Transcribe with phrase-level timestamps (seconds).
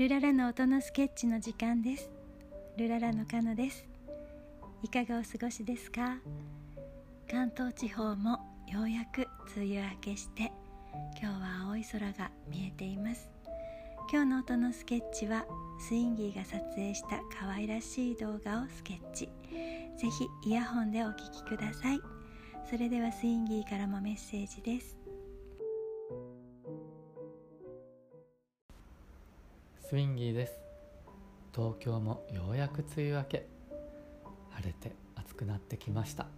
[0.00, 2.10] ルララの音のスケッチの時間です。
[2.78, 3.84] ルララのカノです。
[4.82, 6.16] いかがお過ごしですか？
[7.30, 10.50] 関東地方もようやく梅雨明けして
[11.20, 13.28] 今日は青い空が見えています。
[14.10, 15.44] 今日の音のスケッチは
[15.78, 19.26] スインギーが撮影した可愛らしい動画をスケッチ。
[19.26, 22.00] ぜひイヤホンでお聴きください。
[22.70, 24.96] それではスインギーからもメッセージです。
[29.90, 30.52] スインギーです。
[31.52, 33.48] 東京もようやく梅雨明け。
[34.50, 36.28] 晴れて暑くなってきました。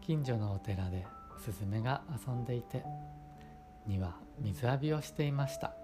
[0.00, 1.06] 近所のお寺で
[1.38, 2.82] スズメが遊んでいて
[3.86, 5.76] には水浴びをしていました。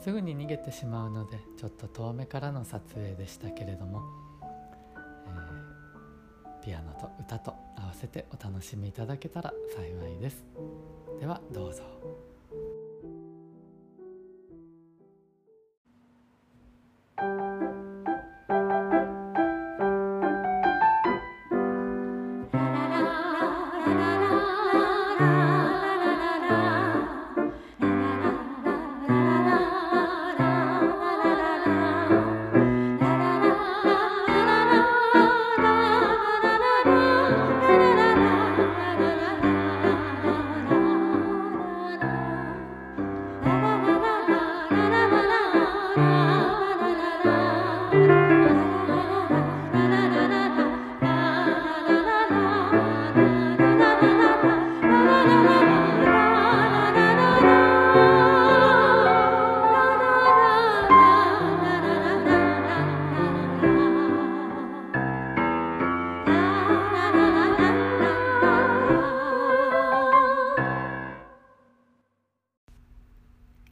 [0.00, 4.02] すぐに逃げてしまうのでちょっと遠目からの撮影でしたけれども、
[5.28, 10.44] えー、ピアノと歌と合わせてお楽しみいただけたら幸いです。
[11.20, 11.84] ではどうぞ。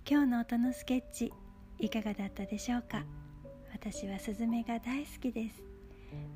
[0.08, 1.32] 今日の音のスケッチ
[1.80, 3.02] いかがだったでしょうか？
[3.72, 5.60] 私はスズメが大好きです。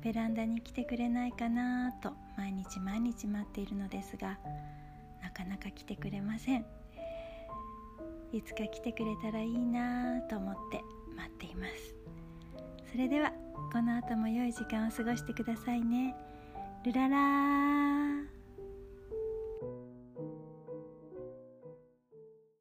[0.03, 4.37] ベランダに来てくれないかなと毎日毎日待っているのですが
[5.23, 6.65] なかなか来てくれません。
[8.33, 10.81] いつか来てくれたらいいなと思って
[11.15, 11.95] 待っています。
[12.91, 13.31] それでは
[13.71, 16.13] この後も良い時間を過ごしてくださいね。
[16.83, 18.10] ルララ